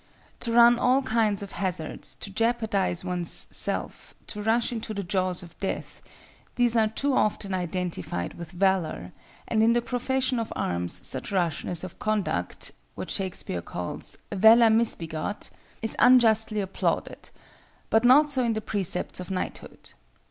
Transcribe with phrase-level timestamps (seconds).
[0.39, 5.43] To run all kinds of hazards, to jeopardize one's self, to rush into the jaws
[5.43, 9.11] of death—these are too often identified with Valor,
[9.47, 16.61] and in the profession of arms such rashness of conduct—what Shakespeare calls, "valor misbegot"—is unjustly
[16.61, 17.29] applauded;
[17.91, 19.93] but not so in the Precepts of Knighthood.